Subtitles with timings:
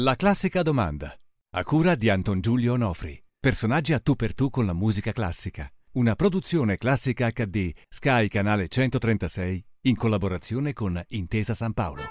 [0.00, 1.10] La classica domanda.
[1.54, 3.18] A cura di Anton Giulio Onofri.
[3.40, 5.66] Personaggi a tu per tu con la musica classica.
[5.92, 12.02] Una produzione classica HD Sky Canale 136 in collaborazione con Intesa San Paolo.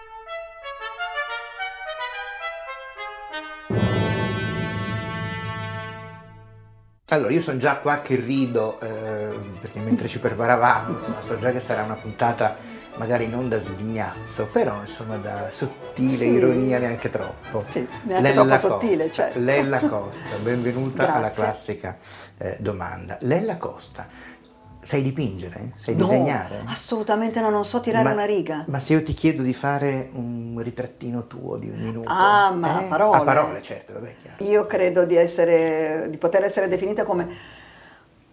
[7.09, 11.51] Allora, io sono già qua che rido eh, perché mentre ci preparavamo, insomma, so già
[11.51, 12.55] che sarà una puntata
[12.97, 16.27] magari non da sghignazzo, però insomma da sottile sì.
[16.27, 17.63] ironia neanche troppo.
[17.67, 19.39] Sì, neanche Lella troppo Costa, sottile, certo.
[19.39, 21.97] Lella Costa, benvenuta alla classica
[22.37, 23.17] eh, domanda.
[23.21, 24.07] Lella Costa,
[24.81, 25.71] sai dipingere?
[25.75, 26.61] Sai no, disegnare?
[26.65, 28.63] Assolutamente no, non so tirare ma, una riga.
[28.67, 32.09] Ma se io ti chiedo di fare un ritrattino tuo di un minuto?
[32.09, 32.85] Ah, ma eh?
[32.85, 33.17] a parole.
[33.17, 34.43] A parole, certo, vabbè, chiaro.
[34.43, 37.63] Io credo di, essere, di poter essere definita come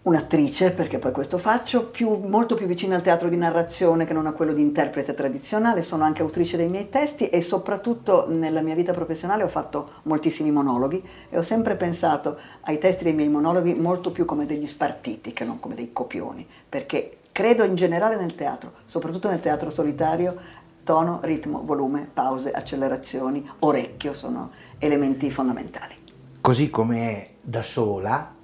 [0.02, 4.26] un'attrice, perché poi questo faccio, più, molto più vicina al teatro di narrazione che non
[4.26, 8.74] a quello di interprete tradizionale, sono anche autrice dei miei testi e soprattutto nella mia
[8.74, 13.74] vita professionale ho fatto moltissimi monologhi e ho sempre pensato ai testi dei miei monologhi
[13.74, 18.34] molto più come degli spartiti che non come dei copioni, perché credo in generale nel
[18.34, 20.36] teatro, soprattutto nel teatro solitario,
[20.82, 25.94] tono, ritmo, volume, pause, accelerazioni, orecchio sono elementi fondamentali.
[26.40, 28.34] Così come da sola,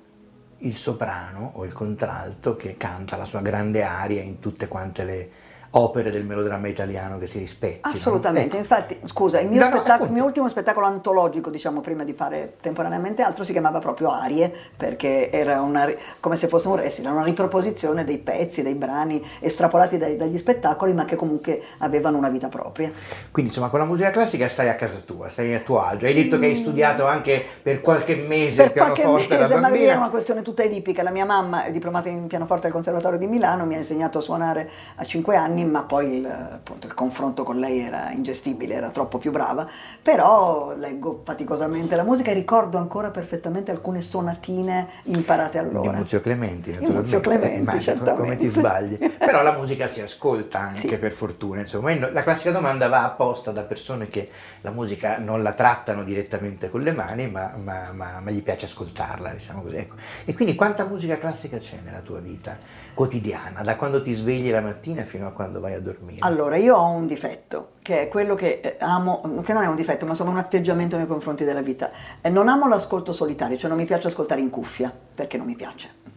[0.59, 5.31] il soprano o il contralto che canta la sua grande aria in tutte quante le
[5.71, 7.93] opere del melodramma italiano che si rispettino.
[7.93, 8.57] Assolutamente, ecco.
[8.57, 13.23] infatti, scusa, il mio, no, il mio, ultimo spettacolo antologico, diciamo, prima di fare temporaneamente
[13.23, 18.05] altro, si chiamava proprio Arie, perché era una, come se fosse un era una riproposizione
[18.05, 22.91] dei pezzi, dei brani estrapolati dai, dagli spettacoli, ma che comunque avevano una vita propria.
[23.31, 26.07] Quindi, insomma, con la musica classica stai a casa tua, stai a tuo agio.
[26.07, 26.61] Hai detto che hai mm.
[26.61, 29.85] studiato anche per qualche mese per il pianoforte mese, da bambina.
[29.85, 31.03] Ma era una questione tutta edipica.
[31.03, 34.21] La mia mamma è diplomata in pianoforte al Conservatorio di Milano, mi ha insegnato a
[34.21, 38.75] suonare a 5 anni anni, ma poi il, appunto, il, confronto con lei era ingestibile,
[38.75, 39.67] era troppo più brava,
[40.01, 45.91] però leggo faticosamente la musica e ricordo ancora perfettamente alcune sonatine imparate allora.
[45.91, 47.03] Di Muzio Clementi, naturalmente.
[47.03, 48.99] Muzio Clementi, eh, immagino, come ti sbagli.
[49.19, 50.99] però la musica si ascolta anche sì.
[50.99, 51.97] per fortuna, insomma.
[51.99, 54.29] La classica domanda va apposta da persone che
[54.61, 58.67] la musica non la trattano direttamente con le mani, ma, ma, ma, ma gli piace
[58.67, 59.77] ascoltarla, diciamo così.
[59.77, 59.97] Ecco.
[60.25, 62.57] E quindi quanta musica classica c'è nella tua vita
[62.95, 66.19] quotidiana, da quando ti svegli la mattina fino a quando quando vai a dormire?
[66.21, 69.75] Allora, io ho un difetto, che è quello che eh, amo, che non è un
[69.75, 71.91] difetto, ma insomma un atteggiamento nei confronti della vita.
[72.23, 76.09] Non amo l'ascolto solitario, cioè non mi piace ascoltare in cuffia, perché non mi piace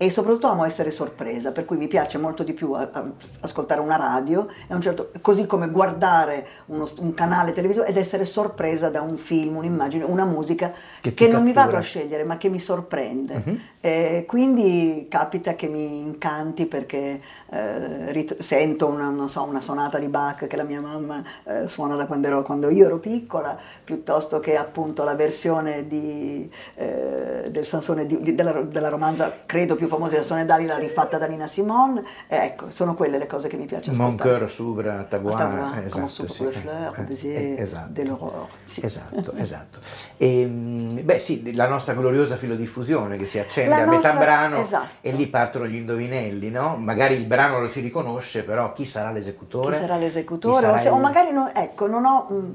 [0.00, 3.04] e soprattutto amo essere sorpresa, per cui mi piace molto di più a, a,
[3.40, 8.90] ascoltare una radio, un certo, così come guardare uno, un canale televisivo ed essere sorpresa
[8.90, 12.48] da un film, un'immagine, una musica che, che non mi vado a scegliere ma che
[12.48, 13.42] mi sorprende.
[13.44, 13.58] Uh-huh.
[13.80, 20.08] Eh, quindi capita che mi incanti perché eh, rit- sento una, so, una, sonata di
[20.08, 24.40] Bach che la mia mamma eh, suona da quando, ero, quando, io ero piccola, piuttosto
[24.40, 30.16] che appunto la versione di, eh, del Sansone di, della, della romanza, credo più famose
[30.16, 33.64] da Sonne Dalila rifatta da Nina Simone, eh, ecco, sono quelle le cose che mi
[33.64, 33.96] ascoltare.
[33.96, 36.44] Mon cœur s'ouvre à ta voix, à esatto, sì.
[36.50, 38.84] fleur, eh, eh, esatto, sì.
[38.84, 39.78] esatto, esatto.
[40.16, 44.24] E, ehm, beh sì, la nostra gloriosa filodiffusione che si accende la a nostra, metà
[44.24, 44.86] brano esatto.
[45.00, 46.76] e lì partono gli indovinelli, no?
[46.76, 49.76] Magari il brano lo si riconosce, però chi sarà l'esecutore?
[49.76, 50.60] Chi sarà l'esecutore?
[50.60, 50.94] Sarà o, se, il...
[50.94, 52.26] o, magari, no, ecco, non ho...
[52.28, 52.50] Mh, mm,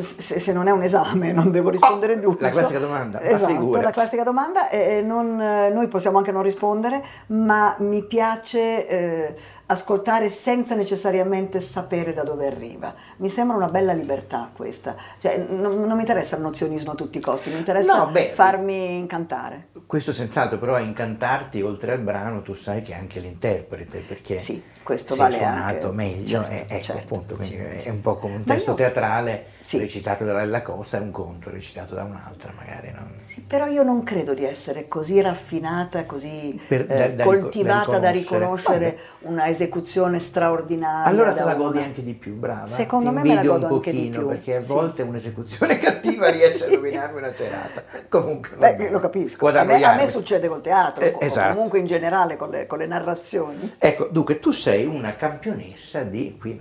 [0.00, 2.44] se, se, non è un esame non devo rispondere oh, giusto.
[2.44, 3.22] La classica domanda.
[3.22, 4.68] Esatto, la classica domanda.
[4.68, 9.34] Eh, non, noi possiamo anche non rispondere, ma mi piace eh,
[9.66, 12.94] ascoltare senza necessariamente sapere da dove arriva.
[13.16, 14.94] Mi sembra una bella libertà questa.
[15.18, 18.32] Cioè, non, non mi interessa il nozionismo a tutti i costi, mi interessa no, beh,
[18.34, 19.68] farmi incantare.
[19.86, 24.62] Questo senz'altro, però a incantarti oltre al brano tu sai che anche l'interprete, perché sì,
[24.84, 25.90] questo vale suonato anche.
[25.90, 29.46] meglio, certo, ecco certo, appunto, quindi sì, è un po' come un testo io, teatrale
[29.62, 29.78] sì.
[29.78, 32.92] recitato da Lella Costa e un conto recitato da un'altra magari.
[32.94, 33.10] Non...
[33.24, 37.98] Sì, però io non credo di essere così raffinata, così per, da, eh, da, coltivata
[37.98, 41.04] da riconoscere, da riconoscere una esecuzione straordinaria.
[41.04, 42.68] Allora te la godi anche di più, brava.
[42.68, 45.08] Secondo Ti me me la godo un pochino, perché a volte sì.
[45.08, 47.82] un'esecuzione cattiva riesce a rovinarmi una serata.
[48.08, 49.48] Comunque, Beh, lo capisco.
[49.48, 51.54] A me, a me, succede col teatro, eh, esatto.
[51.54, 53.74] comunque in generale con le, con le, narrazioni.
[53.78, 56.60] Ecco, dunque tu sei una campionessa di qui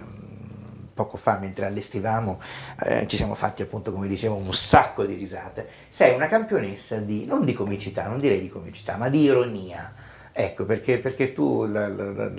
[0.93, 2.39] poco fa mentre allestivamo
[2.85, 7.25] eh, ci siamo fatti appunto come dicevo un sacco di risate sei una campionessa di
[7.25, 9.91] non di comicità non direi di comicità ma di ironia
[10.35, 12.31] Ecco, perché, perché tu la, la, la,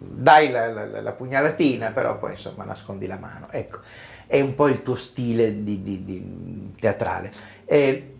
[0.00, 3.46] dai la, pugnalatina, però poi insomma nascondi la mano.
[3.52, 3.78] Ecco,
[4.26, 7.30] è un po' il tuo stile di, di, di teatrale.
[7.64, 8.14] Eh,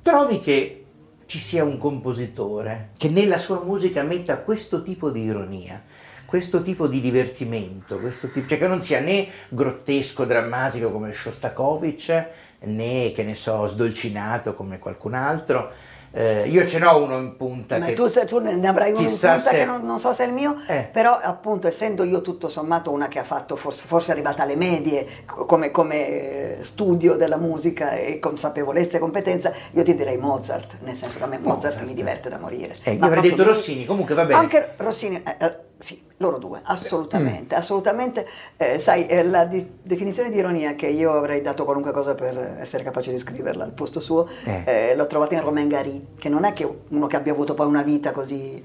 [0.00, 0.84] trovi che
[1.26, 5.82] ci sia un compositore che nella sua musica metta questo tipo di ironia,
[6.30, 12.26] questo tipo di divertimento, questo tipo, cioè che non sia né grottesco, drammatico come Shostakovich,
[12.60, 15.68] né che ne so, sdolcinato come qualcun altro,
[16.12, 17.78] eh, io ce n'ho uno in punta.
[17.78, 20.12] Ma che tu, se, tu ne avrai uno in punta se- che non, non so
[20.12, 20.88] se è il mio, Eh.
[20.92, 25.06] però appunto essendo io tutto sommato una che ha fatto, forse, forse arrivata alle medie
[25.26, 30.76] co- come, come eh, studio della musica e consapevolezza e competenza, io ti direi Mozart,
[30.84, 31.86] nel senso che a me Mozart, Mozart.
[31.88, 32.74] mi diverte da morire.
[32.84, 34.38] Eh, io avrei detto Rossini, comunque va bene.
[34.40, 37.58] Anche Rossini, eh, eh, sì, loro due, assolutamente, Mm.
[37.58, 38.26] assolutamente.
[38.58, 42.58] Eh, sai, eh, la di- definizione di ironia che io avrei dato qualunque cosa per
[42.60, 44.90] essere capace di scriverla al posto suo, Eh.
[44.90, 47.66] eh, l'ho trovata in Romain Gary, che non è che uno che abbia avuto poi
[47.66, 48.62] una vita così...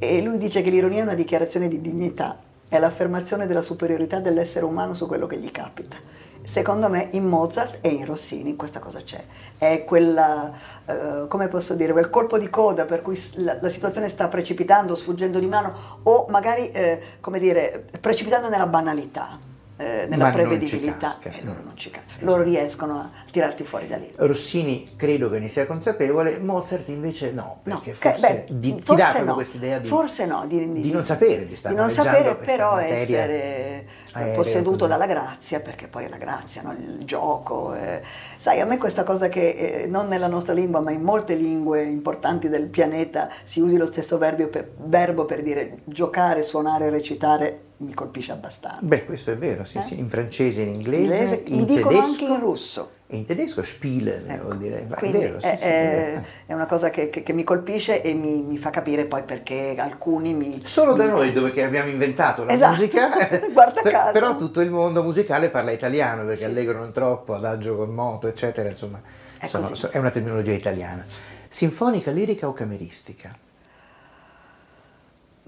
[0.00, 2.38] E lui dice che l'ironia è una dichiarazione di dignità,
[2.68, 5.96] è l'affermazione della superiorità dell'essere umano su quello che gli capita.
[6.42, 9.22] Secondo me in Mozart e in Rossini questa cosa c'è.
[9.58, 10.52] È quella,
[10.86, 14.94] eh, come posso dire, quel colpo di coda per cui la, la situazione sta precipitando,
[14.94, 19.38] sfuggendo di mano o magari, eh, come dire, precipitando nella banalità,
[19.78, 21.16] eh, nella Ma prevedibilità.
[21.22, 22.30] E loro non ci cascano.
[22.30, 24.10] Loro riescono a tirarti fuori da lì.
[24.16, 28.74] Rossini credo che ne sia consapevole, Mozart invece no, No, perché che- forse beh, di,
[28.74, 29.88] ti forse dà proprio no, questa idea di,
[30.26, 34.90] no, di, di non sapere, di stare di non sapere però essere aerea, posseduto così.
[34.90, 36.72] dalla grazia, perché poi è la grazia, no?
[36.72, 37.74] il gioco.
[37.74, 38.02] eh.
[38.36, 41.84] Sai, a me questa cosa che eh, non nella nostra lingua, ma in molte lingue
[41.84, 47.60] importanti del pianeta si usi lo stesso verbo per, verbo per dire giocare, suonare, recitare,
[47.80, 48.78] mi colpisce abbastanza.
[48.82, 49.82] Beh, questo è vero, sì, Eh?
[49.82, 52.06] sì, in francese, in inglese, in dicono tedesco.
[52.10, 52.90] anche in russo.
[53.06, 56.52] E in tedesco spielen Ecco, vuol dire, è quindi vero, sì, è, sì, è è
[56.54, 60.34] una cosa che, che- che mi colpisce e mi, mi fa capire poi perché alcuni
[60.34, 60.60] mi...
[60.66, 62.72] Solo da mi- noi dove che abbiamo inventato la Esatto.
[62.74, 63.08] musica,
[63.52, 64.10] Guarda per- caso.
[64.12, 66.44] però tutto il mondo musicale parla italiano perché Sì.
[66.44, 69.00] allegro non troppo, adagio con moto, eccetera, insomma,
[69.38, 71.04] È sono- so- è una terminologia italiana.
[71.48, 73.34] Sinfonica, lirica o cameristica?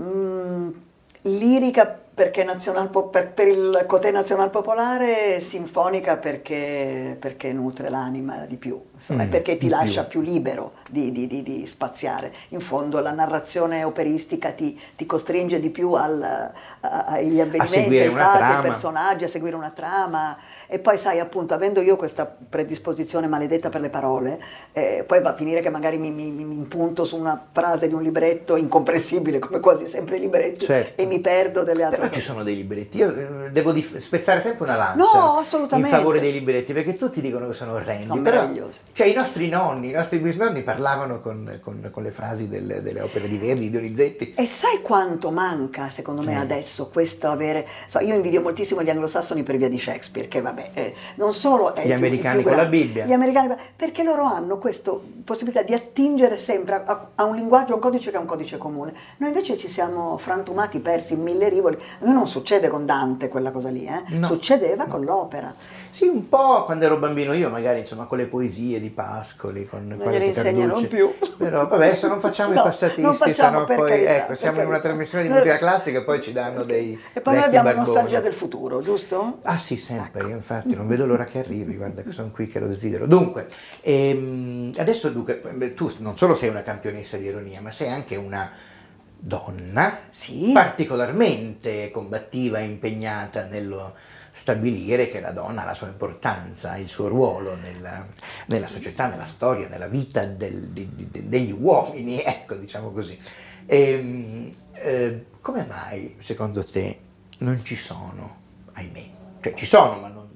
[0.01, 0.71] Mm,
[1.23, 8.57] lirica perché nazional per, per il cotè nazional popolare, sinfonica perché, perché nutre l'anima di
[8.57, 10.21] più, insomma, Mm, perché ti lascia più.
[10.21, 12.33] più, libero di, di- di- di spaziare.
[12.49, 18.05] In fondo la narrazione operistica ti, ti costringe di più al- a- agli avvenimenti, seguire
[18.07, 20.37] ai una fatti, ai personaggi, a seguire una trama.
[20.67, 24.39] E poi sai appunto, avendo io questa predisposizione maledetta per le parole,
[24.73, 27.89] eh, poi va a finire che magari mi, mi- mi- mi impunto su una frase
[27.89, 31.01] di un libretto incomprensibile, come quasi sempre i libretti, Certo.
[31.01, 34.41] e mi perdo delle altre Però ci sono dei libretti, io eh, devo dif- spezzare
[34.41, 35.43] sempre una lancia No,
[35.77, 38.49] in favore dei libretti perché tutti dicono che sono orrendi, Sono però
[38.93, 43.01] cioè, i nostri nonni, i nostri bisnonni parlavano con, con- con le frasi del- delle
[43.01, 44.35] opere di Verdi, di Donizetti.
[44.37, 46.37] E sai quanto manca, secondo me, Eh.
[46.37, 47.67] adesso questo avere.
[47.87, 51.75] so, io invidio moltissimo gli anglosassoni per via di Shakespeare, che vabbè, eh, non solo
[51.75, 53.05] è Gli più- americani più con la Bibbia.
[53.05, 54.93] Gli americani, perché loro hanno questa
[55.25, 58.57] possibilità di attingere sempre a, a un linguaggio, a un codice che è un codice
[58.57, 58.93] comune.
[59.19, 61.77] Noi invece ci siamo frantumati, persi in mille rivoli.
[61.99, 64.03] A noi non succede con Dante quella cosa lì, eh?
[64.19, 64.27] No.
[64.27, 65.53] succedeva con l'opera.
[65.91, 69.87] Sì, un po' quando ero bambino io, magari insomma con le poesie di Pascoli, con
[69.87, 71.13] Non gliele insegnano più.
[71.37, 74.77] Però vabbè, adesso non facciamo No, i passatisti, sennò poi carità, ecco, siamo in una
[74.77, 74.89] carità.
[74.89, 77.87] trasmissione di musica classica e poi ci danno dei E poi noi abbiamo barboni.
[77.87, 79.39] nostalgia del futuro, giusto?
[79.43, 82.61] Ah sì, sempre, io infatti non vedo l'ora che arrivi, guarda che sono qui che
[82.61, 83.07] lo desidero.
[83.07, 83.47] Dunque,
[83.83, 85.41] ehm, adesso dunque,
[85.75, 88.51] tu non solo sei una campionessa di ironia, ma sei anche una
[89.21, 90.51] donna Sì.
[90.53, 93.95] particolarmente combattiva e impegnata nello
[94.33, 98.07] stabilire che la donna ha la sua importanza, il suo ruolo nella,
[98.47, 103.19] nella società, nella storia, nella vita del- di- di- degli uomini, ecco, diciamo così.
[103.67, 106.99] Ehm, eh, come mai, secondo te,
[107.39, 108.37] non ci sono,
[108.73, 109.05] ahimè,
[109.41, 110.29] cioè ci sono, ma non,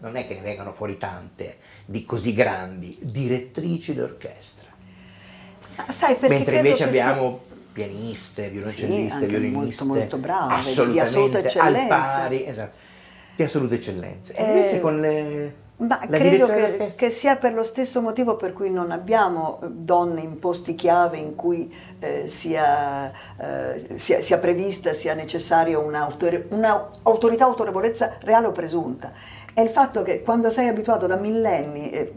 [0.00, 4.68] non è che ne vengano fuori tante di così grandi direttrici d'orchestra?
[5.76, 11.48] Ah, Sai, perché Mentre invece abbiamo pianiste, violoncelliste, anche violiniste, molto, molto brave, di assolutamente
[11.48, 12.78] assoluta al pari, esatto,
[13.36, 14.32] di assoluta eccellenza.
[14.34, 18.70] Eh, invece con le, Ma credo che, che sia per lo stesso motivo per cui
[18.70, 24.92] non abbiamo eh, donne in posti chiave in cui eh, sia, eh, sia- sia prevista,
[24.92, 29.12] sia necessaria un'autorità, autorevolezza reale o presunta.
[29.52, 32.12] È il fatto che quando sei abituato da millenni, eh,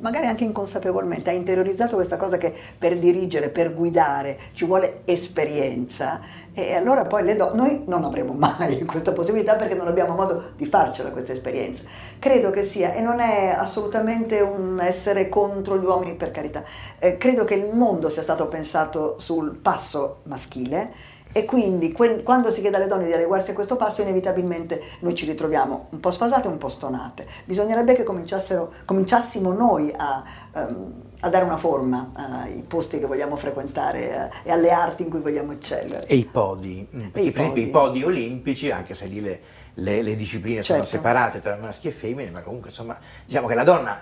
[0.00, 6.20] magari anche inconsapevolmente, hai interiorizzato questa cosa che per dirigere, per guidare ci vuole esperienza,
[6.52, 10.52] e allora poi le donne, noi non avremo mai questa possibilità perché non abbiamo modo
[10.56, 11.84] di farcela questa esperienza.
[12.18, 16.62] Credo che sia, e non è assolutamente un essere contro gli uomini per carità,
[16.98, 22.48] eh, credo che il mondo sia stato pensato sul passo maschile E quindi que- quando
[22.52, 26.12] si chiede alle donne di adeguarsi a questo passo, inevitabilmente noi ci ritroviamo un po'
[26.12, 27.26] sfasate e un po' stonate.
[27.44, 30.22] Bisognerebbe che cominciassimo noi a,
[30.52, 35.10] um, a, dare una forma ai posti che vogliamo frequentare uh, e alle arti in
[35.10, 36.06] cui vogliamo eccellere.
[36.06, 37.68] E i podi, mm, perché i per esempio podi.
[37.68, 39.40] i podi olimpici, anche se lì le,
[39.74, 40.84] le, le discipline Certo.
[40.84, 43.98] sono separate tra maschi e femmine, ma comunque insomma diciamo che la donna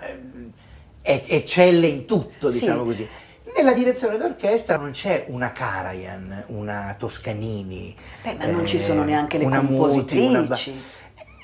[1.01, 2.59] eh, eccelle in tutto, Sì.
[2.59, 3.07] diciamo così.
[3.55, 7.95] Nella direzione d'orchestra non c'è una Karajan, una Toscanini.
[8.23, 10.81] Beh, ma non ci eh, sono neanche le una Muti, una compositrici.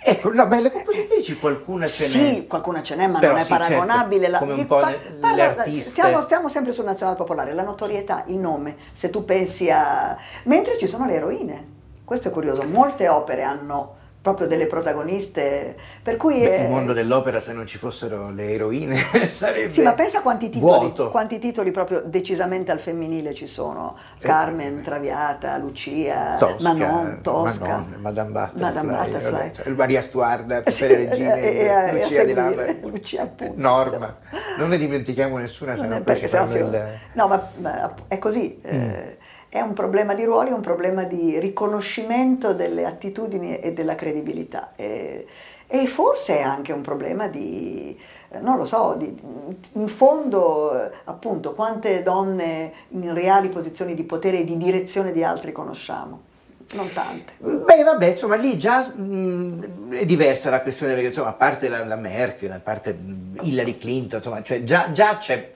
[0.02, 2.10] Ecco, no, beh, le compositrici qualcuna ce n'è.
[2.10, 4.28] Sì, qualcuna ce n'è, ma Però non è sì, certo, paragonabile.
[4.30, 5.66] la- come un po' pa- le- parla-.
[5.74, 10.18] Stiamo, stiamo sempre sul nazionale popolare, la notorietà, il nome, se tu pensi a...
[10.44, 11.68] Mentre ci sono le eroine,
[12.06, 16.42] questo è curioso, molte opere hanno proprio delle protagoniste, per cui...
[16.42, 18.98] Beh, è- il mondo dell'opera, se non ci fossero le eroine,
[19.30, 19.72] sarebbe.
[19.72, 23.96] Sì, ma pensa quanti titoli, quanti titoli proprio decisamente al femminile ci sono.
[24.20, 27.68] Carmen, Traviata, Lucia, Tosca, Manon, Tosca.
[27.68, 29.52] Manon, Madame Butterfly, Madame Butterfly.
[29.56, 33.54] vabbè, Maria Stuarda, tutte le regine, E- e- e a Lucia di Lammermoor, Lucia, appunto.
[33.62, 34.16] Norma,
[34.58, 36.84] non ne dimentichiamo nessuna, se Non perché sennò il...
[37.14, 38.60] No, ma, ma è così.
[38.64, 39.18] eh,
[39.50, 44.74] è un problema di ruoli, è un problema di riconoscimento delle attitudini e della credibilità.
[44.76, 45.26] E,
[45.68, 47.98] e forse è anche un problema di,
[48.42, 49.16] non lo so, di,
[49.74, 55.52] in fondo, appunto, quante donne in reali posizioni di potere e di direzione di altri
[55.52, 56.22] conosciamo?
[56.72, 57.34] Non tante.
[57.40, 61.84] Beh, vabbè, insomma, lì già mh, è diversa la questione, perché insomma, a parte la,
[61.84, 65.54] la Merkel, a parte mh, Hillary Clinton, insomma, cioè, già, già c'è,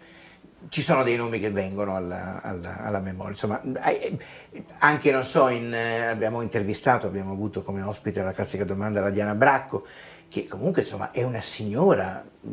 [0.69, 3.31] ci sono dei nomi che vengono alla, alla- alla memoria.
[3.31, 3.61] Insomma,
[4.79, 9.09] anche, non so, in, eh, abbiamo intervistato, abbiamo avuto come ospite la classica domanda la
[9.09, 9.85] Diana Bracco,
[10.29, 12.47] che comunque insomma è una signora mh,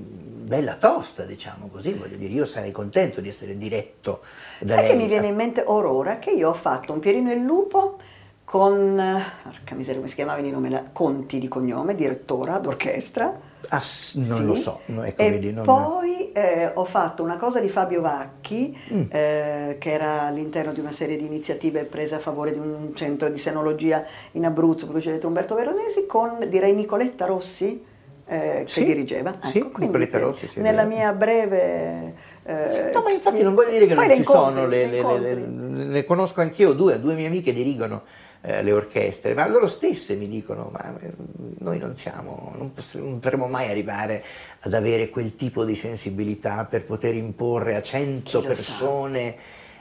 [0.46, 4.20] bella tosta, diciamo così, voglio dire, io sarei contento di essere diretto
[4.60, 4.90] da Sai lei.
[4.90, 7.98] che mi viene in mente Aurora che io ho fatto un Pierino e il Lupo
[8.44, 8.96] con,
[9.42, 13.48] porca miseria come si chiamava di nome, Conti di cognome, direttora d'orchestra.
[13.68, 13.82] Ah,
[14.14, 14.44] non Sì.
[14.44, 18.00] lo so, no, ecco, e vedi, non- poi eh, ho fatto una cosa di Fabio
[18.00, 19.02] Vacchi, Mm.
[19.10, 23.28] eh, che era all'interno di una serie di iniziative prese a favore di un centro
[23.28, 27.84] di senologia in Abruzzo, procedette Umberto Veronesi, con direi Nicoletta Rossi,
[28.26, 29.34] eh, Sì, che dirigeva.
[29.42, 32.14] sì, quindi, Nicoletta Rossi, sì, nella mia breve...
[32.44, 35.84] eh, No, ma infatti non voglio dire che non ci incontri, sono, le, le le-
[35.86, 38.02] le conosco anch'io, due, due mie amiche dirigono
[38.42, 41.12] eh, le orchestre, ma loro stesse mi dicono, ma eh,
[41.58, 44.24] noi non siamo, non, poss- non potremo mai arrivare
[44.60, 49.36] ad avere quel tipo di sensibilità per poter imporre a cento Chi lo persone,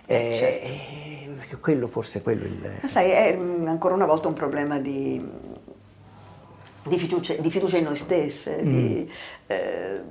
[0.06, 1.54] eh, certo.
[1.54, 2.80] eh, quello forse è quello il...
[2.82, 5.24] Ma sai, è mm, ancora una volta un problema di,
[6.84, 9.10] di fiducia, di fiducia in noi stesse, di,
[9.48, 10.01] eh,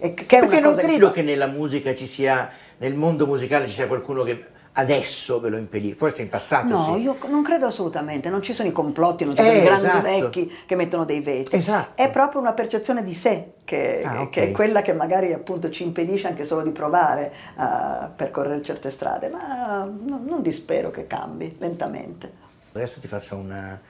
[0.00, 0.48] che è una Mm.
[0.48, 3.86] Perché non che credo fa- che nella musica ci sia, nel mondo musicale ci sia
[3.86, 4.44] qualcuno che
[4.80, 7.00] adesso ve lo impedisce, forse in passato No, sì.
[7.02, 9.84] io non credo assolutamente, non ci sono i complotti, non ci Eh, sono i grandi
[9.86, 10.02] esatto.
[10.02, 11.54] vecchi che mettono dei veti.
[11.54, 12.02] Esatto.
[12.02, 14.28] È proprio una percezione di sé che, Ah, ok.
[14.30, 18.90] che è quella che magari appunto ci impedisce anche solo di provare a percorrere certe
[18.90, 22.32] strade, ma non dispero che cambi lentamente.
[22.72, 23.80] Adesso ti faccio una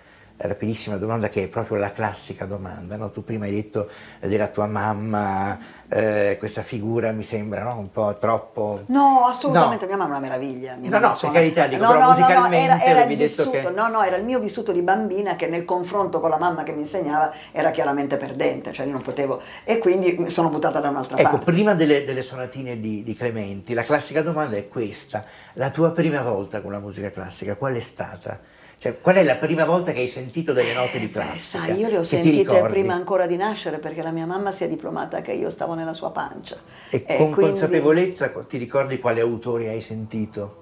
[0.43, 2.97] rapidissima domanda che è proprio la classica domanda.
[2.97, 3.11] no?
[3.11, 3.89] Tu prima hai detto
[4.21, 7.79] eh, della tua mamma, eh, questa figura mi sembra no?
[7.79, 8.83] un po' troppo...
[8.87, 9.89] No, assolutamente, No.
[9.89, 10.77] mia mamma è una meraviglia.
[10.81, 14.17] No, no, per suona- carità, dico, però musicalmente era, era vissuto, che- no, no, era
[14.17, 17.71] il mio vissuto di bambina che nel confronto con la mamma che mi insegnava era
[17.71, 21.45] chiaramente perdente, cioè io non potevo, e quindi mi sono buttata da un'altra Ecco, parte.
[21.45, 25.25] prima delle, delle sonatine di, di Clementi, la classica domanda è questa.
[25.55, 28.39] La tua prima volta con la musica classica, qual è stata?
[28.83, 31.65] Cioè, qual è la prima volta che hai sentito delle note di Beh, classica?
[31.67, 34.69] sai, io le ho sentite prima ancora di nascere perché la mia mamma si è
[34.71, 36.57] diplomata che io stavo nella sua pancia.
[36.89, 40.57] E Eh, con quindi consapevolezza ti ricordi quali autori hai sentito?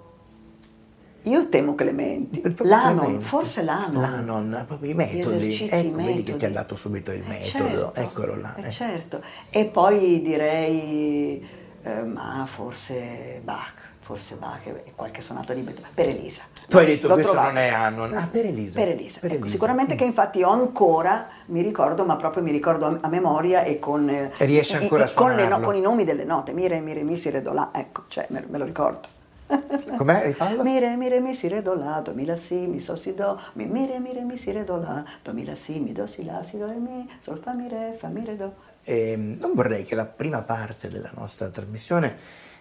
[1.22, 2.42] Io temo Clementi.
[2.62, 3.24] L'anon, Clementi.
[3.24, 4.00] forse l'anon.
[4.02, 5.54] L'anon, proprio i metodi.
[5.70, 5.92] Ecco, i vedi
[6.24, 6.36] che metodi.
[6.38, 7.92] ti ha dato subito il Eh, metodo.
[7.92, 8.54] certo, Eccolo là.
[8.56, 8.70] eh, eh.
[8.72, 9.22] certo.
[9.50, 11.46] E poi direi,
[11.84, 16.42] eh, ma forse Bach, forse Bach e qualche sonata di Beethoven, per Elisa.
[16.68, 17.52] Tu hai detto L'ho questo trovato.
[17.54, 18.14] non è Anon.
[18.14, 18.78] Ah, per Elisa.
[18.78, 19.54] Per Elisa, Per ecco, Elisa.
[19.54, 23.78] sicuramente che infatti ho ancora, mi ricordo, ma proprio mi ricordo a, a memoria e
[23.78, 25.64] con, eh, Riesci ancora e a con, le no- suonarlo?
[25.66, 28.04] con i nomi delle note, mi re, mi re, mi si re, do la, ecco,
[28.08, 29.08] cioè me, me lo ricordo.
[29.96, 30.22] Com'è?
[30.24, 30.62] Rifallo?
[30.62, 32.96] Mi re, mi re, mi si re, do la, do, mi la si, mi so
[32.96, 35.54] si do, mi, mi re, mi re, mi si re, do la, do, mi la
[35.54, 38.22] si, mi do si la, si do e mi, sol fa mi re, fa mi
[38.26, 38.52] re do.
[38.84, 42.16] Ehm, non vorrei che la prima parte della nostra trasmissione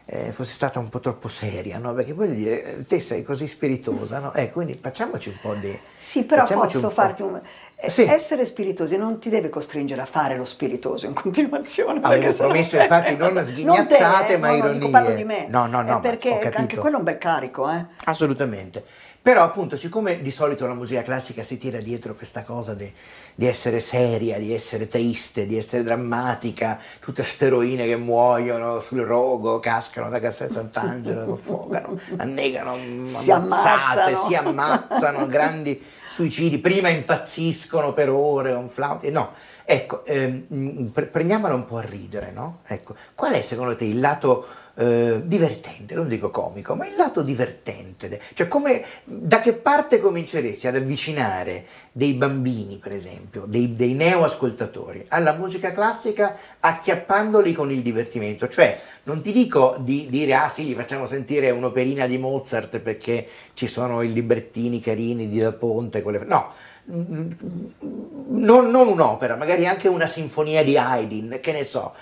[0.09, 1.93] eh, fosse stata un po' troppo seria, no?
[1.93, 4.33] Perché voglio dire, te sei così spiritosa, no?
[4.33, 5.77] Eh, quindi facciamoci un po' di...
[5.99, 7.39] Sì, però posso un farti un...
[7.87, 8.03] Sì.
[8.03, 11.99] Essere spiritosi non ti deve costringere a fare lo spiritoso in continuazione.
[12.01, 14.79] Avevo promesso, infatti, non Non sghignazzate, te, ma no, no, ironie.
[14.79, 15.47] dico, parlo di me.
[15.49, 17.85] No, no, no, Eh, perché anche quello è un bel carico, eh.
[18.05, 18.83] Assolutamente.
[19.27, 22.89] Però appunto, siccome di solito la musica classica si tira dietro questa cosa di,
[23.36, 29.01] di essere seria, di essere triste, di essere drammatica, tutte ste eroine che muoiono sul
[29.01, 34.15] rogo, cascano da Castel Sant'Angelo, affogano, annegano, Si ammazzate, ammazzano.
[34.29, 39.31] si ammazzano, grandi suicidi, prima impazziscono per ore, un flauto, no.
[39.65, 42.60] Ecco, ehm, pre- prendiamola un po' a ridere, no?
[42.65, 44.48] Ecco, qual è secondo te il lato
[44.79, 48.22] eh, divertente, non dico comico, ma il lato divertente?
[48.34, 55.05] Cioè, come, da che parte cominceresti ad avvicinare dei bambini, per esempio, dei, dei neoascoltatori
[55.07, 58.48] alla musica classica acchiappandoli con il divertimento?
[58.48, 63.27] Cioè, non ti dico di dire, ah sì, gli facciamo sentire un'operina di Mozart perché
[63.55, 66.24] ci sono i librettini carini di Da Ponte, quelle...
[66.24, 66.51] no.
[66.89, 71.93] Non, non un'opera, magari anche una sinfonia di Haydn, che ne so.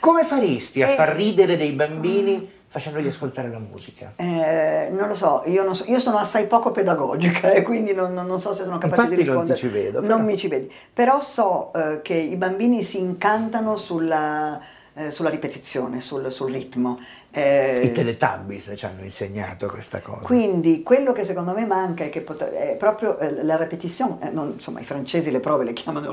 [0.00, 0.94] Come faresti a Eh.
[0.94, 4.12] far ridere dei bambini facendogli ascoltare la musica?
[4.16, 8.12] Eh, non lo so io, non so, io sono assai poco pedagogica e quindi non,
[8.14, 9.58] non- so se sono capace Infatti di non ti rispondere.
[9.58, 10.22] ci vedo, Non però.
[10.22, 10.72] mi ci vedi.
[10.92, 14.60] Però so eh, che i bambini si incantano sulla,
[14.94, 16.98] eh, sulla ripetizione, sul, sul ritmo.
[17.30, 20.20] Eh, I Teletubbies ci hanno insegnato questa cosa.
[20.22, 24.80] Quindi quello che secondo me manca è, è proprio eh, la repetition, eh, non- insomma
[24.80, 26.10] i francesi le prove le chiamano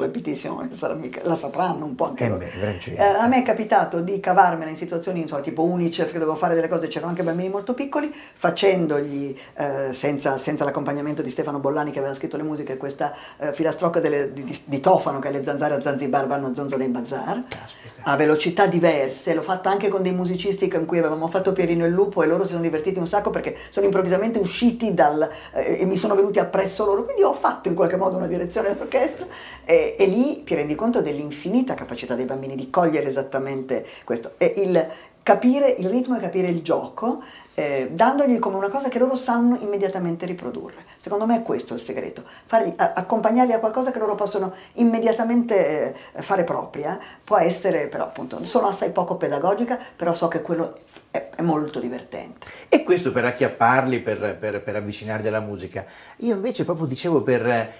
[0.96, 2.40] mica- la sapranno un po' anche Eh loro.
[2.60, 2.80] beh.
[2.96, 6.54] Eh, a me è capitato di cavarmela in situazioni so, tipo Unicef che dovevo fare
[6.54, 11.92] delle cose, c'erano anche bambini molto piccoli, facendogli eh, senza, senza l'accompagnamento di Stefano Bollani
[11.92, 13.14] che aveva scritto le musiche, questa
[13.54, 17.42] filastrocca delle- di, di- di Tofano che le zanzare a Zanzibar vanno zonzo nei bazar,
[17.48, 18.02] Caspita.
[18.04, 21.88] a velocità diverse, l'ho fatta anche con dei musicisti con cui avevamo fatto Pierino e
[21.88, 25.82] il Lupo e loro si sono divertiti un sacco perché sono improvvisamente usciti dal, eh,
[25.82, 29.26] e mi sono venuti appresso loro, quindi ho fatto in qualche modo una direzione d'orchestra
[29.64, 34.32] e, e lì ti rendi conto dell'infinita capacità dei bambini di cogliere esattamente questo.
[34.38, 34.88] E il
[35.26, 37.20] capire il ritmo e capire il gioco,
[37.56, 40.84] eh, dandogli come una cosa che loro sanno immediatamente riprodurre.
[40.98, 45.96] Secondo me è questo il segreto, fargli, a- accompagnarli a qualcosa che loro possono immediatamente
[46.14, 50.78] eh, fare propria, può essere però appunto, sono assai poco pedagogica, però so che quello
[51.10, 52.46] è, è molto divertente.
[52.70, 55.86] E questo per acchiapparli, per, per- per avvicinarli alla musica.
[56.18, 57.72] Io invece proprio dicevo per,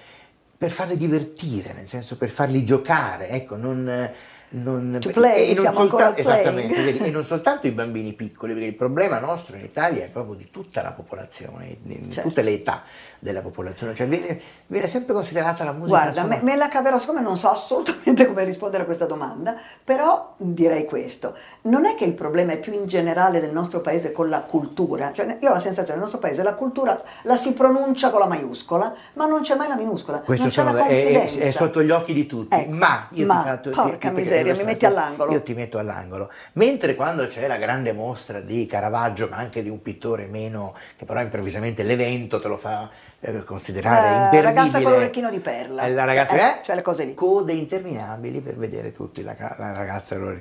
[0.58, 4.10] per farli divertire, nel senso per farli giocare, ecco, non...
[4.50, 6.40] non To play, e non siamo ancora solta- al playing.
[6.70, 10.08] esattamente, vedi, e non soltanto i bambini piccoli, perché il problema nostro in Italia è
[10.08, 12.28] proprio di tutta la popolazione, di Certo.
[12.28, 12.82] tutte le età
[13.18, 16.98] della popolazione, cioè viene, viene sempre considerata la musica Guarda, insomma, me, me la caverò,
[16.98, 21.34] siccome non so assolutamente come rispondere a questa domanda, però direi questo.
[21.62, 25.12] Non è che il problema è più in generale del nostro paese con la cultura,
[25.12, 28.20] cioè io ho la sensazione che nel nostro paese la cultura la si pronuncia con
[28.20, 31.40] la maiuscola, ma non c'è mai la minuscola, Questo non c'è sono- la è, confidenza.
[31.40, 34.35] è sotto gli occhi di tutti, Ecco, ma io ma, ti ti- porca ti- miseria,
[34.44, 35.32] lo mi metti all'angolo.
[35.32, 36.30] Io ti metto all'angolo.
[36.54, 41.04] Mentre quando c'è la grande mostra di Caravaggio, ma anche di un pittore meno, che
[41.04, 42.88] però improvvisamente l'evento te lo fa
[43.20, 44.42] eh, considerare Eh, imperdibile.
[44.42, 45.82] ragazza con l'orecchino di perla.
[45.82, 46.64] Eh, La ragazza, Eh, eh?
[46.64, 47.14] cioè le cose lì.
[47.14, 50.40] Code interminabili per vedere tutti la, la ragazza con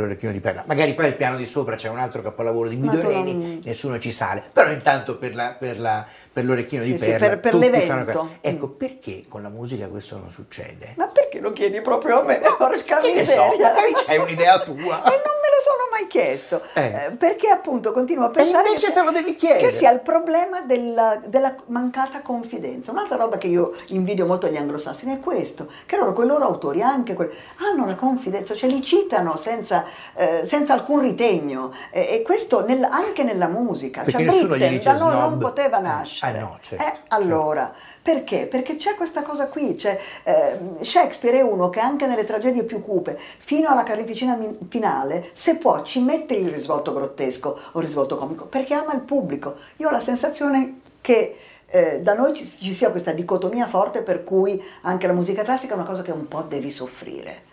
[0.00, 0.62] l'orecchino- di perla.
[0.66, 3.32] Magari poi al piano di sopra c'è un altro capolavoro di Ma tu Guido Reni,
[3.34, 4.42] non- nessuno ci sale.
[4.52, 7.64] Però intanto per, la- per la- per l'orecchino Sì, di sì, perla per- per tutti
[7.70, 8.12] l'evento.
[8.12, 10.94] fanno- Ecco, perché con la musica questo non succede?
[10.96, 12.40] Ma perché lo chiedi proprio a me?
[12.58, 14.76] Porca ne so, magari c'hai un'idea tua.
[14.76, 16.82] E non me lo sono mai chiesto, Eh.
[16.82, 19.60] eh, perché appunto continuo a pensare invece che, te lo devi chiedere.
[19.66, 22.90] che sia il problema della, della mancata confidenza.
[22.90, 26.82] Un'altra roba che io invidio molto agli anglosassoni è questo, che loro, quei loro autori,
[26.82, 32.22] anche quelli, hanno la confidenza, cioè li citano senza, eh, senza alcun ritegno e, e
[32.22, 34.02] questo nel- anche nella musica.
[34.02, 36.38] Perché cioè, nessuno gli Britten dice da noi non poteva Eh, nascere.
[36.38, 37.72] ah, no, certo, Eh, allora,
[38.04, 38.46] perché?
[38.46, 42.82] Perché c'è questa cosa qui, cioè, eh, Shakespeare è uno che anche nelle tragedie più
[42.82, 44.38] cupe, fino alla carneficina
[44.68, 49.00] finale, se può ci mette il risvolto grottesco o il risvolto comico, perché ama il
[49.00, 49.54] pubblico.
[49.78, 54.22] Io ho la sensazione che eh, da noi ci, ci sia questa dicotomia forte per
[54.22, 57.52] cui anche la musica classica è una cosa che un po' devi soffrire.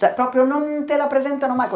[0.00, 1.68] Cioè, proprio non te la presentano mai.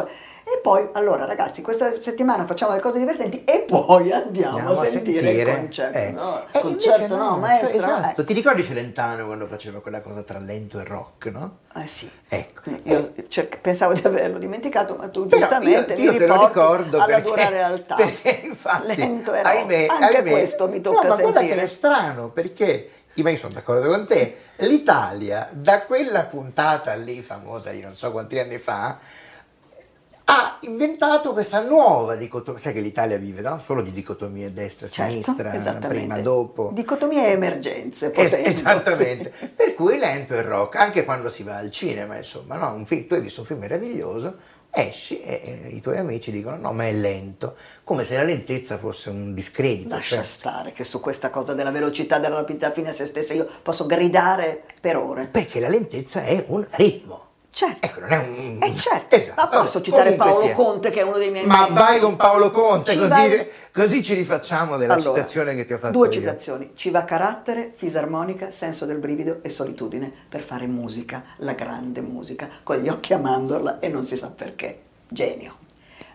[0.46, 4.84] E poi, allora ragazzi, questa settimana facciamo le cose divertenti e poi andiamo, Andiamo a
[4.86, 5.98] sentire, il concerto.
[5.98, 6.10] eh.
[6.10, 7.70] No, E concerto invece no, cioè, maestra.
[7.70, 8.20] esatto.
[8.20, 8.24] eh.
[8.24, 11.56] Ti ricordi Celentano quando faceva quella cosa tra lento e rock, no?
[11.74, 12.10] Eh sì.
[12.28, 12.62] Ecco.
[12.84, 16.46] Io cerc- pensavo di averlo dimenticato, ma tu Però giustamente io, io mi te lo
[16.46, 17.94] ricordo alla perché, dura realtà.
[18.00, 20.02] perché infatti Lento e ahimè, rock.
[20.02, 21.56] Anche ahimè- questo mi tocca no, ma guarda sentire.
[21.58, 22.90] che è strano perché
[23.22, 28.10] ma io sono d'accordo con te l'Italia da quella puntata lì famosa di non so
[28.12, 28.98] quanti anni fa
[30.26, 33.58] ha inventato questa nuova dicotomia, sai che l'Italia vive no?
[33.58, 35.34] solo di dicotomie destra, Certo,
[35.86, 36.70] prima, dopo.
[36.72, 38.10] Dicotomie e emergenze.
[38.12, 39.48] Es- esattamente, sì.
[39.48, 42.72] per cui lento il rock, anche quando si va al cinema, insomma, no?
[42.72, 44.36] un film, tu hai visto un film meraviglioso,
[44.74, 49.10] esci e, i tuoi amici dicono no, ma è lento, come se la lentezza fosse
[49.10, 49.94] un discredito.
[49.94, 53.34] Lascia cioè- stare che su questa cosa della velocità, della rapidità fine a se stessa
[53.34, 55.26] io posso gridare per ore.
[55.26, 57.23] perché la lentezza è un ritmo.
[57.54, 57.86] Certo.
[57.86, 58.58] Ecco, non è un...
[58.60, 60.52] Eh certo, Esatto, ma posso citare comunque Paolo sia.
[60.54, 61.74] Conte che è uno dei miei Ma membri.
[61.74, 65.72] vai con Paolo Conte, Ci così, vai- così ci rifacciamo della Allora, citazione che ti
[65.72, 66.12] ho fatto Due io.
[66.12, 66.72] citazioni.
[66.74, 72.48] Ci va carattere, fisarmonica, senso del brivido e solitudine per fare musica, la grande musica,
[72.64, 74.80] con gli occhi a mandorla e non si sa perché.
[75.06, 75.54] Genio.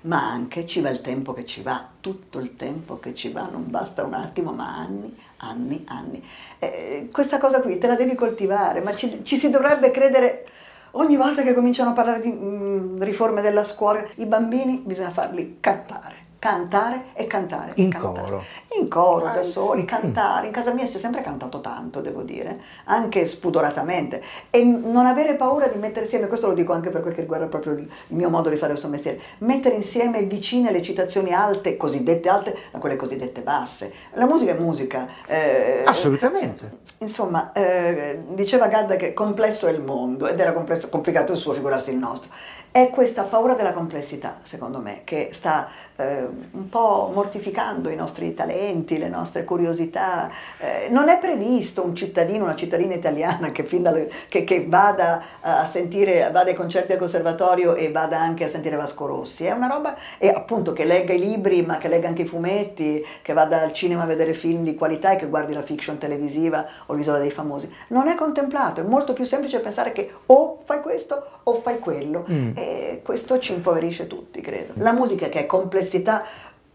[0.02, 3.48] Ma anche ci va il tempo che ci va, tutto il tempo che ci va,
[3.50, 6.22] non basta un attimo, ma anni, anni, anni.
[6.60, 10.46] Eh, questa cosa qui te la devi coltivare, ma ci, ci si dovrebbe credere
[10.92, 15.58] ogni volta che cominciano a parlare di mm, riforme della scuola, i bambini bisogna farli
[15.60, 16.29] cantare.
[16.40, 17.72] Cantare e cantare.
[17.76, 18.22] e In cantare.
[18.22, 18.44] coro.
[18.80, 19.86] In coro, da soli, sì.
[19.86, 20.48] cantare.
[20.48, 24.24] In casa mia si è sempre cantato tanto, devo dire, anche spudoratamente.
[24.50, 27.46] E non avere paura di mettere insieme, questo lo dico anche per quel che riguarda
[27.48, 31.76] proprio il il mio modo di fare questo mestiere, mettere insieme vicine le citazioni alte,
[31.78, 33.92] cosiddette alte, da quelle cosiddette basse.
[34.14, 35.08] La musica è musica.
[35.28, 36.78] eh, Assolutamente.
[37.00, 41.54] Insomma, eh, diceva Gadda che complesso è il mondo ed era complesso- complicato il suo,
[41.54, 42.32] figurarsi il nostro.
[42.72, 45.68] È questa paura della complessità, secondo me, che sta
[46.00, 50.30] eh, un po' mortificando i nostri talenti, le nostre curiosità.
[50.60, 55.22] Eh, non è previsto un cittadino, una cittadina italiana che, fin dalle- che- che vada
[55.42, 59.46] a sentire, vada ai concerti al conservatorio e vada anche a sentire Vasco Rossi.
[59.46, 63.06] È una roba, e appunto che legga i libri, ma che legga anche i fumetti,
[63.22, 66.66] che vada al cinema a vedere film di qualità e che guardi la fiction televisiva
[66.88, 67.70] o l'isola dei famosi.
[67.90, 72.26] Non è contemplato, è molto più semplice pensare che o fai questo o fai quello.
[72.56, 74.74] E questo ci impoverisce tutti, credo.
[74.78, 75.46] La musica che è
[75.90, 76.24] complessità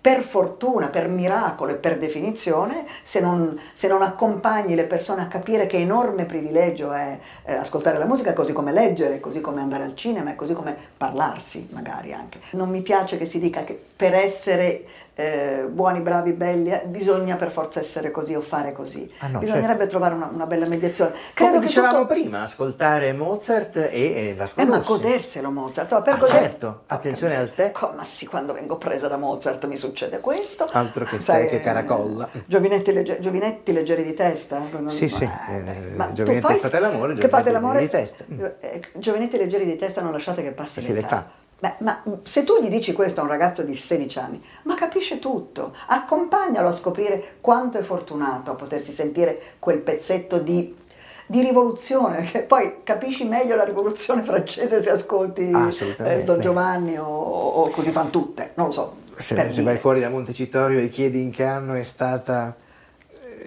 [0.04, 5.28] per fortuna, per miracolo e per definizione, se non, se non accompagni le persone a
[5.28, 9.84] capire che enorme privilegio è eh, ascoltare la musica, così come leggere, così come andare
[9.84, 12.40] al cinema e così come parlarsi magari anche.
[12.50, 14.84] Non mi piace che si dica che per essere
[15.16, 19.08] eh, buoni, bravi, belli, eh, bisogna per forza essere così o fare così.
[19.18, 19.90] Ah, no, Bisognerebbe certo.
[19.90, 21.10] trovare una, una bella mediazione.
[21.12, 25.92] Come Credo che dicevamo tutto- prima, ascoltare Mozart e, e Vasco eh, ma goderselo Mozart.
[25.92, 27.52] Ma per Ah, goder- certo, attenzione al.
[27.72, 30.68] Co- Ma sì, quando vengo presa da Mozart mi succede questo.
[30.72, 32.28] Altro che Sai, tè, che caracolla.
[32.32, 34.60] eh, Giovinetti, legge- giovinetti leggeri di testa?
[34.70, 38.10] Non- Sì, sì, eh, eh, ma Giovinetti fate l'amore, che fate Giovinetti l'amore leggeri di
[38.16, 38.24] testa.
[38.32, 38.44] Mm.
[38.60, 41.08] eh, Giovinetti leggeri di testa non lasciate che passi Si le l'età.
[41.08, 41.42] fa.
[41.64, 45.18] Beh, ma se tu gli dici questo a un ragazzo di 16 anni, ma capisce
[45.18, 50.76] tutto, accompagnalo a scoprire quanto è fortunato a potersi sentire quel pezzetto di,
[51.24, 57.06] di rivoluzione, che poi capisci meglio la rivoluzione francese se ascolti eh, Don Giovanni o,
[57.06, 58.96] o così fan tutte, non lo so.
[59.16, 62.54] Se, se vai fuori da Montecitorio e chiedi in che anno è stata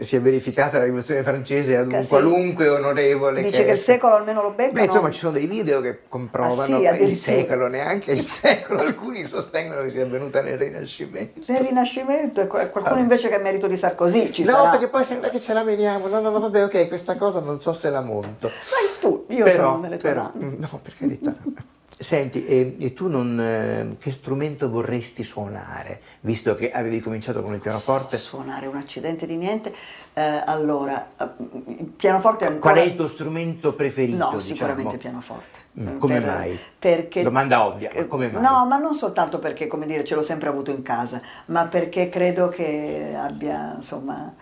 [0.03, 4.15] si è verificata la rivoluzione francese ad Che un qualunque onorevole Dice che il secolo
[4.15, 4.73] almeno lo beccano.
[4.73, 8.79] Beh, insomma, ci sono dei video che comprovano Ah, sì, il secolo, neanche il secolo.
[8.81, 11.41] Alcuni sostengono che sia avvenuta nel Rinascimento.
[11.45, 12.99] Del Rinascimento e qualcuno Vabbè.
[12.99, 14.69] invece che è merito di Sarkozy ci no, sarà.
[14.71, 16.07] perché poi sembra che ce la veniamo.
[16.07, 18.47] No, no, no, vabbè, ok, questa cosa non so se la monto.
[18.49, 20.55] Vai tu, io però, sono nelle tue però, mani.
[20.57, 21.35] no, per carità.
[21.99, 27.55] Senti, e, e tu non, eh, che strumento vorresti suonare, visto che avevi cominciato con
[27.55, 28.17] il pianoforte?
[28.17, 29.73] Suonare un accidente di niente.
[30.13, 31.25] Eh, allora, eh,
[31.65, 32.73] il pianoforte è ancora...
[32.73, 34.17] Qual è il tuo strumento preferito?
[34.17, 34.41] No, diciamo?
[34.41, 35.59] sicuramente il pianoforte.
[35.79, 36.59] Mm, come Per- mai?
[36.77, 38.41] Perché, Domanda ovvia, ma come mai?
[38.43, 42.09] No, ma non soltanto perché, come dire, ce l'ho sempre avuto in casa, ma perché
[42.09, 44.35] credo che abbia, insomma,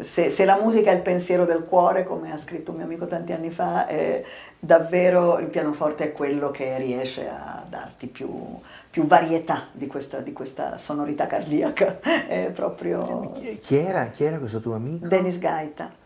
[0.00, 3.06] se, se la musica è il pensiero del cuore, come ha scritto un mio amico
[3.06, 4.24] tanti anni fa, eh,
[4.58, 8.28] davvero il pianoforte è quello che riesce a darti più,
[8.90, 11.98] più varietà di questa, di questa sonorità cardiaca.
[12.28, 15.06] È proprio Chi- era, chi era questo tuo amico?
[15.06, 15.97] Dennis Gaita.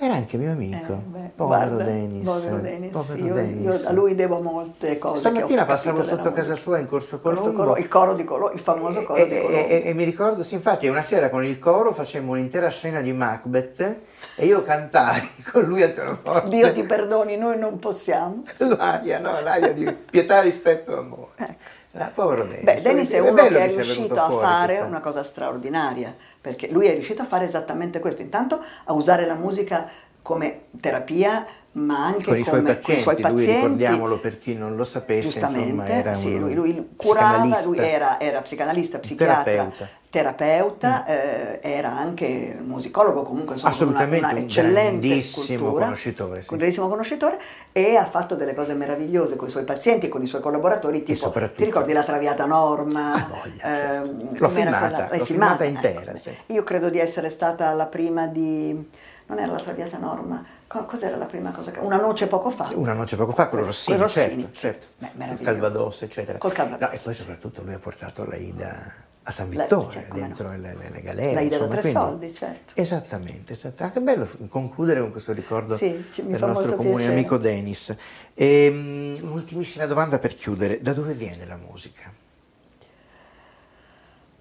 [0.00, 0.92] Era anche mio amico.
[0.92, 2.24] Eh, beh, povero guarda, Dennis.
[2.24, 3.64] povero Dennis, povero io, Dennis.
[3.82, 5.16] io a lui devo molte cose.
[5.16, 7.62] Stamattina passavo sotto casa sua in Corso Corso Colombo.
[7.62, 9.66] Colo- il coro di Colombo, il famoso coro e, di e- Colombo.
[9.66, 13.12] e- e mi ricordo, sì, infatti, una sera con il coro facemmo un'intera scena di
[13.12, 13.96] Macbeth
[14.36, 16.48] e io cantai con lui al pianoforte.
[16.48, 18.44] Dio ti perdoni, noi non possiamo.
[18.58, 21.30] L'aria, no, l'aria di pietà, rispetto e amore.
[21.38, 21.54] Ecco.
[21.94, 22.64] Ah, povero Dennis.
[22.64, 26.68] Beh, Dennis è uno bello che è riuscito a fare questa- una cosa straordinaria, perché
[26.70, 29.88] lui è riuscito a fare esattamente questo, intanto a usare la musica
[30.28, 33.44] come terapia ma anche con i suoi come, pazienti, con i suoi pazienti.
[33.44, 37.78] Lui, ricordiamolo per chi non lo sapesse, insomma, era sì, un lui, lui curava, lui
[37.78, 41.10] era, era psicanalista, psichiatra, terapeuta, terapeuta mm.
[41.10, 46.48] eh, era anche musicologo, comunque insomma, Assolutamente una, una eccellente grandissimo cultura, conoscitore, sì.
[46.50, 47.40] un grandissimo conoscitore
[47.72, 51.30] e ha fatto delle cose meravigliose con i suoi pazienti con i suoi collaboratori, tipo
[51.30, 53.12] ti ricordi la Traviata Norma?
[53.12, 56.10] Ah, voglia, eh, l'ho filmata, quella, l'ho filmata, filmata intera.
[56.10, 56.18] Ecco.
[56.18, 56.30] Sì.
[56.46, 61.26] Io credo di essere stata la prima di non era la Traviata Norma, cos'era la
[61.26, 61.70] prima cosa?
[61.70, 61.80] Che...
[61.80, 62.70] Una noce poco fa.
[62.74, 65.16] Una noce poco fa, quello Rossini, Rossini certo, certo.
[65.16, 66.38] Beh, Calvados, eccetera.
[66.38, 66.88] Col Calvados.
[66.88, 70.56] No, e poi soprattutto lui ha portato l'Aida a San Vittore, cioè, dentro no.
[70.56, 71.34] le, le, le, galere.
[71.34, 71.98] L'Aida insomma, da tre quindi...
[71.98, 72.72] soldi, certo.
[72.80, 73.82] Esattamente, esattamente.
[73.82, 77.12] Anche bello concludere con questo ricordo sì, ci, del nostro comune piacere.
[77.12, 77.94] amico Denis.
[78.32, 80.80] E, um, un'ultimissima domanda per chiudere.
[80.80, 82.10] Da dove viene la musica?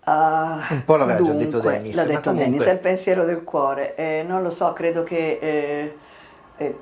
[0.07, 1.95] Uh, un po' l'aveva dunque, già detto Dennis.
[1.95, 2.45] L'ha detto comunque...
[2.45, 3.95] Dennis, è il pensiero del cuore.
[3.95, 5.37] Eh, non lo so, credo che...
[5.41, 5.97] Eh,
[6.57, 6.75] eh,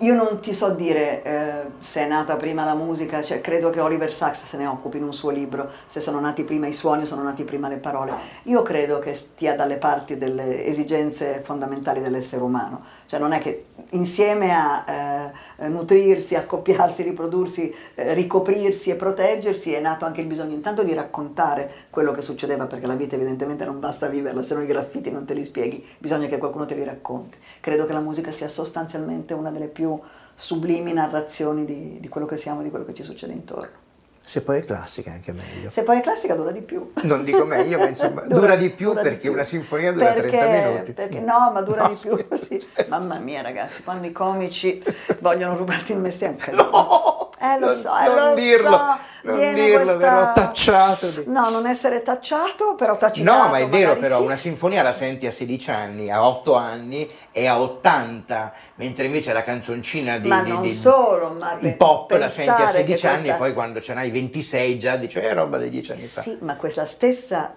[0.00, 3.80] io non ti so dire eh, se è nata prima la musica, cioè, credo che
[3.80, 7.02] Oliver Sacks se ne occupi in un suo libro, se sono nati prima i suoni
[7.02, 8.12] o sono nati prima le parole.
[8.44, 13.66] Io credo che stia dalle parti delle esigenze fondamentali dell'essere umano, cioè non è che
[13.90, 20.54] insieme a eh, nutrirsi, accoppiarsi, riprodursi, eh, ricoprirsi e proteggersi è nato anche il bisogno
[20.54, 24.62] intanto di raccontare quello che succedeva, perché la vita evidentemente non basta viverla, se no
[24.62, 27.38] i graffiti non te li spieghi, bisogna che qualcuno te li racconti.
[27.60, 29.98] Credo che la musica sia sostanzialmente una delle più
[30.34, 33.80] sublimi narrazioni di, di quello che siamo e di quello che ci succede intorno.
[34.24, 35.68] Se poi è classica è anche meglio.
[35.68, 36.92] Se poi è classica dura di più.
[37.02, 39.32] Non dico meglio, ma insomma dura, dura di più dura perché di più.
[39.32, 40.92] una sinfonia dura perché, 30 minuti.
[40.92, 42.36] Perché, no, ma dura no, di più.
[42.36, 42.64] Sì.
[42.86, 44.82] Mamma mia ragazzi, quando i comici
[45.18, 46.36] vogliono rubarti il mestiere.
[46.52, 47.21] No!
[47.42, 48.70] Eh lo non, so, eh, non lo dirlo.
[48.70, 49.10] So.
[49.24, 49.96] Non Viene dirlo, questa...
[49.96, 51.06] verrò tacciato.
[51.08, 51.24] Di...
[51.26, 53.28] No, non essere tacciato, però tacciato.
[53.28, 54.24] No, ma è vero, però sì.
[54.24, 59.32] una sinfonia la senti a 16 anni, a 8 anni e a 80, mentre invece
[59.32, 62.84] la canzoncina di, ma di, non di, solo, ma di pop la senti a 16
[62.84, 63.10] questa...
[63.10, 66.20] anni e poi quando ce n'hai 26 già dici è roba dei 10 anni fa.
[66.20, 67.54] Sì, ma questa stessa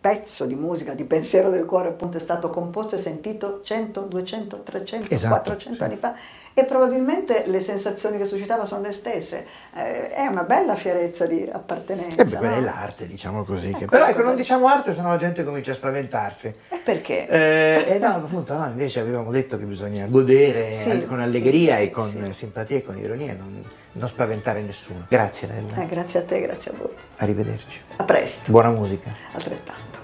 [0.00, 4.62] pezzo di musica, di pensiero del cuore appunto è stato composto e sentito 100, 200,
[4.62, 5.82] 300, esatto, 400 sì.
[5.84, 6.14] anni fa
[6.58, 9.46] e probabilmente le sensazioni che suscitava sono le stesse.
[9.76, 12.20] Eh, è una bella fierezza di appartenenza.
[12.20, 12.60] E beh, quella no?
[12.60, 13.68] è l'arte, diciamo così.
[13.68, 13.86] Che...
[13.86, 16.52] quella Però ecco, non diciamo arte, sennò la gente comincia a spaventarsi.
[16.68, 17.28] E perché?
[17.28, 21.76] Eh, e no, appunto, no, invece avevamo detto che bisogna godere Sì, eh, con allegria
[21.76, 23.62] sì, e con simpatia e con ironia, non,
[23.98, 25.06] non spaventare nessuno.
[25.08, 26.90] Grazie Nella, Eh, grazie a te, grazie a voi.
[27.16, 27.80] arrivederci.
[27.96, 29.14] A presto, Buona musica.
[29.32, 29.96] altrettanto.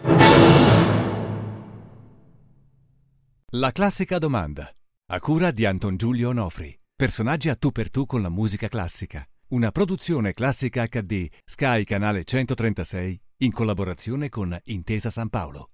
[3.52, 4.68] La classica domanda.
[5.06, 6.76] A cura di Anton Giulio Onofri.
[6.96, 9.24] Personaggi a tu per tu con la musica classica.
[9.48, 15.70] Una produzione classica HD Sky Canale 136 in collaborazione con Intesa San Paolo.